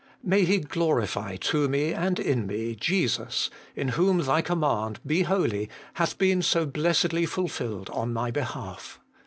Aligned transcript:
May 0.23 0.45
He 0.45 0.57
glorify 0.57 1.35
to 1.35 1.69
me 1.69 1.93
and 1.93 2.19
in 2.19 2.47
me, 2.47 2.73
Jesus, 2.73 3.51
in 3.75 3.89
whom 3.89 4.17
Thy 4.17 4.41
command' 4.41 4.99
BE 5.05 5.21
HOLY' 5.21 5.69
hath 5.93 6.17
been 6.17 6.41
so 6.41 6.65
blessedly 6.65 7.27
fulfilled 7.27 7.91
on 7.91 8.11
my 8.11 8.31
behalf. 8.31 8.99